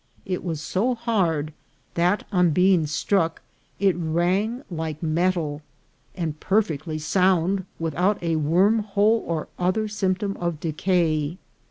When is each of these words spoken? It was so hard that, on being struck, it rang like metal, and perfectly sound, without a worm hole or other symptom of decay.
It 0.25 0.43
was 0.43 0.59
so 0.59 0.95
hard 0.95 1.53
that, 1.93 2.25
on 2.31 2.49
being 2.49 2.87
struck, 2.87 3.43
it 3.79 3.95
rang 3.95 4.63
like 4.71 5.03
metal, 5.03 5.61
and 6.15 6.39
perfectly 6.39 6.97
sound, 6.97 7.65
without 7.77 8.17
a 8.23 8.37
worm 8.37 8.79
hole 8.79 9.23
or 9.27 9.47
other 9.59 9.87
symptom 9.87 10.37
of 10.37 10.59
decay. 10.59 11.37